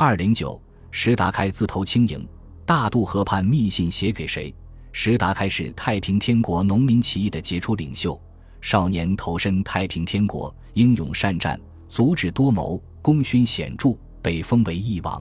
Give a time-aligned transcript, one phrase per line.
[0.00, 2.24] 二零九，石达开自投青营，
[2.64, 4.54] 大渡河畔密信写给谁？
[4.92, 8.16] 石达开是太平天国农民起义的杰出领袖，
[8.60, 15.20] 少年投身太平天国，英勇善战，足智多谋，功勋显著，被封为义王。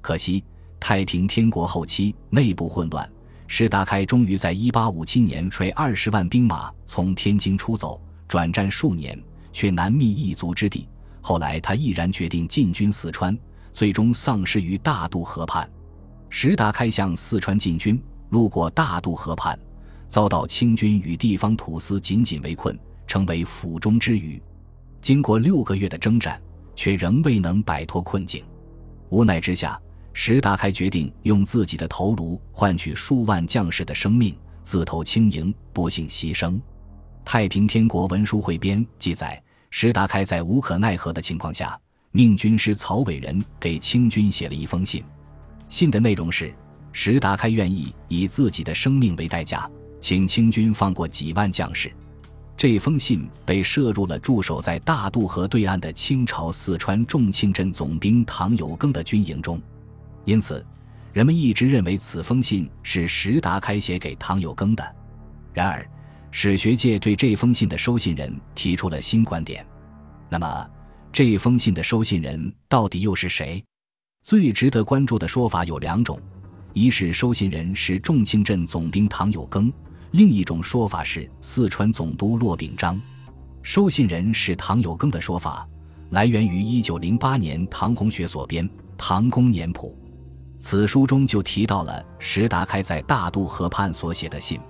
[0.00, 0.42] 可惜
[0.80, 3.08] 太平天国后期内部混乱，
[3.46, 9.16] 石达开终于在一八五七年率二十万兵马从天津出走，转战数年，
[9.52, 10.88] 却难觅一卒之地。
[11.20, 13.38] 后来他毅然决定进军四川。
[13.72, 15.68] 最终丧失于大渡河畔。
[16.28, 19.58] 石达开向四川进军，路过大渡河畔，
[20.08, 24.40] 遭到清军与地方土司紧紧围困，成为釜中之鱼。
[25.00, 26.40] 经过六个月的征战，
[26.76, 28.44] 却仍未能摆脱困境。
[29.08, 29.80] 无奈之下，
[30.12, 36.52] 石达开决定用自己的头颅换取数万将士的生命，自投青营，不幸牺牲。
[37.24, 41.76] 《太平天国文书汇编》记载，石达开在无可奈何的情况下。
[42.12, 45.04] 命军师曹伟人给清军写了一封信，
[45.68, 46.52] 信的内容是：
[46.92, 51.92] 石达开愿意以自己的生命为代价，请清军放过几万将士。
[52.56, 59.62] 这封信被摄入了驻守在大渡河对岸的清朝四川重庆镇总兵唐有庚的军营中，
[60.24, 60.66] 因此，
[61.12, 64.96] 人们一直认为此封信是石达开写给唐有庚的。
[65.54, 65.88] 然而，
[66.32, 69.64] 史学界对这封信的收信人提出了新观点。
[70.28, 70.70] 那么？
[71.12, 73.62] 这封信的收信人到底又是谁？
[74.22, 76.20] 最值得关注的说法有两种：
[76.72, 79.72] 一是收信人是重庆镇总兵唐有庚；
[80.12, 82.98] 另一种说法是四川总督骆秉章。
[83.60, 85.68] 收信人是唐有庚的说法，
[86.10, 88.66] 来源于1908年唐洪学所编
[88.96, 89.98] 《唐公年谱》，
[90.60, 94.60] 此书中就提到了石达开在大渡河畔所写的信。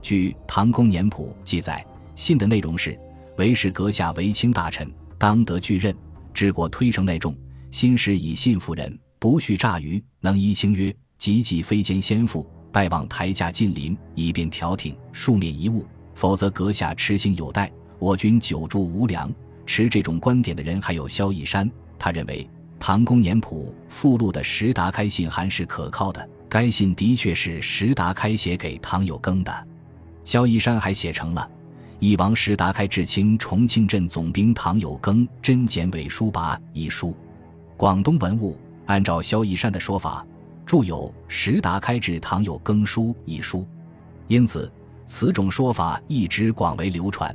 [0.00, 1.84] 据《唐公年谱》记载，
[2.16, 2.98] 信的内容是：
[3.36, 4.90] 为使阁下为卿大臣。
[5.24, 5.96] 当得巨任，
[6.34, 7.34] 治国推诚内重，
[7.70, 15.86] 心时以信服人，不恤诈愚，能依清约，急济非奸先父，拜望台驾近邻，以便调停，庶免一物。
[16.14, 19.32] 否则阁下痴心有待，我军久住无粮。
[19.64, 22.44] 持这种观点的人还有萧义山，他认为
[22.78, 29.66] 《唐公年谱》附录的石达开信函是可靠的，该信的确是石达开写给唐有庚的。
[30.22, 31.50] 萧义山还写成了。
[32.00, 37.16] 以王石达开致清重庆镇总兵唐有庚真简伪书跋一书，
[37.76, 40.26] 广东文物按照萧一山的说法，
[40.66, 43.66] 著有《石达开致唐有庚书》一书，
[44.26, 44.70] 因此
[45.06, 47.34] 此种说法一直广为流传。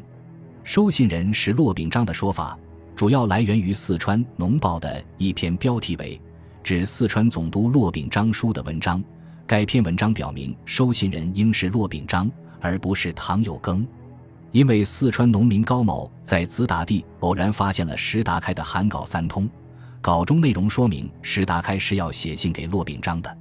[0.64, 2.58] 收信人是骆秉章的说法，
[2.96, 6.16] 主要来源于四川农报的一篇标题为
[6.64, 9.04] 《致四川总督骆秉章书》的文章。
[9.48, 13.84] 该篇文章表明，收信人应是骆秉章，而不是唐有庚。
[14.52, 19.48] 因为四川农民高某在子打地偶然发现了石达开的函稿三通，
[20.02, 23.38] 稿中内容说明石达开是要写信给骆秉章的。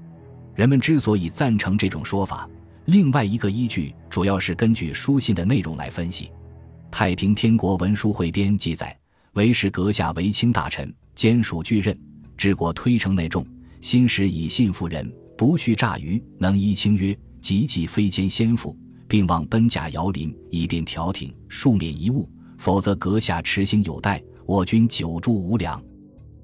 [0.54, 2.48] 人们之所以赞成这种说法，
[2.86, 6.26] 另外一个依据主要是根据书信的内容来分析。
[6.90, 8.94] 《太平天国文书汇编》记载
[9.32, 11.96] ：“为使阁下为卿大臣，兼属巨任，
[12.36, 13.46] 治国推诚内重，
[13.80, 18.76] 心时以信服人，不恤诈愚，能依清约，急济非奸先父。”
[19.08, 22.28] 并望奔甲遥临，以便调停，庶免一物。
[22.58, 25.80] 否则阁下持心有待，我军久住无粮。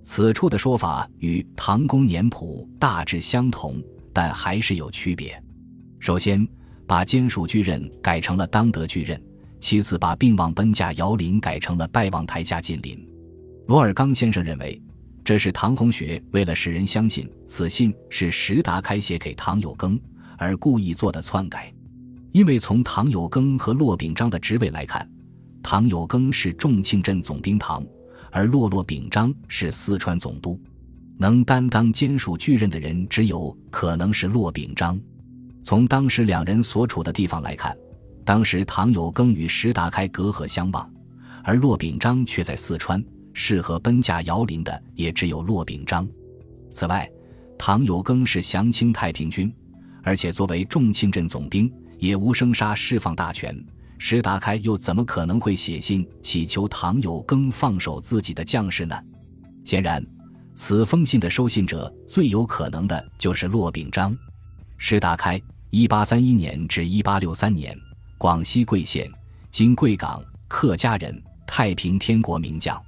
[0.02, 3.82] 此处的说法与《唐公年谱》大致相同，
[4.12, 5.42] 但还是有区别。
[5.98, 6.46] 首先，
[6.86, 9.18] 把兼属巨任改成了当得巨任；
[9.58, 13.04] 其次，把并望奔甲遥临改成了拜望台下近邻。
[13.66, 14.80] 罗尔刚先生认为，
[15.24, 19.98] 这是唐洪学为了使人相信此信是石达开写给唐有庚
[20.38, 21.73] 而故意做的篡改。
[22.34, 25.08] 因为从唐有庚和骆秉章的职位来看，
[25.62, 27.86] 唐有庚是重庆镇总兵堂，
[28.32, 30.60] 而骆骆秉章是四川总督，
[31.16, 35.00] 能担当兼属巨任的人只有可能是骆秉章。
[35.62, 37.72] 从当时两人所处的地方来看，
[38.24, 40.92] 当时唐有庚与石达开隔河相望，
[41.44, 43.02] 而骆秉章却在四川，
[43.32, 46.04] 适合奔驾遥临的也只有骆秉章。
[46.72, 47.08] 此外，
[47.56, 49.54] 唐有庚是降清太平军，
[50.02, 51.72] 而且作为重庆镇总兵。
[52.04, 53.58] 也无生杀释放大权，
[53.96, 58.94] 石达开又怎么可能会写信祈求唐有庚放手自己的将士呢？
[59.64, 60.04] 显然，
[60.54, 64.14] 此封信的收信者最有可能的就是骆秉章。
[64.76, 65.40] 石达开，
[65.70, 67.74] 一八三一年至一八六三年，
[68.18, 69.10] 广西桂县
[69.50, 72.78] （今贵港）客家人，太平天国名将，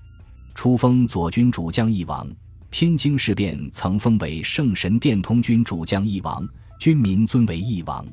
[0.55, 2.29] 初封左军主将一王。
[2.71, 6.47] 天津事变曾封为圣神殿通军主将一王，
[6.79, 8.07] 军民尊为一王。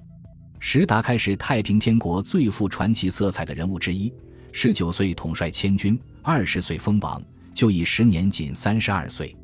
[0.66, 4.12] 石达开是太平天国最富传奇色彩的人物之一。
[4.54, 7.22] 十九岁统帅千军，二十岁封王，
[7.54, 9.36] 就义时年仅三十二岁。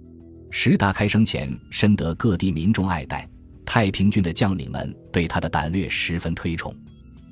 [0.49, 3.27] 石达开生前深得各地民众爱戴，
[3.65, 6.71] 太平军的将领们对他的胆略十分推崇。《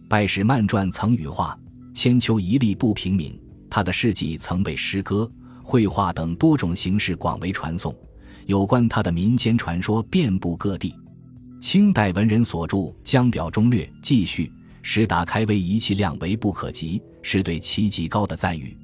[0.09, 1.57] 拜史漫传》曾羽化，
[1.93, 3.39] 千秋一历不平民。
[3.69, 5.31] 他的事迹曾被诗歌、
[5.63, 7.95] 绘画等多种形式广为传颂，
[8.47, 10.93] 有关他的民间传说遍布各地。
[11.59, 14.51] 清代文人所著《江表中略》记叙
[14.83, 18.77] 石达开为仪器量为不可及，是对其极高的赞誉。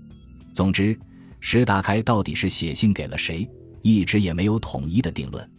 [0.53, 0.97] 总之，
[1.39, 3.49] 石达开到底是写信给了谁，
[3.81, 5.49] 一直也没有统一的定论。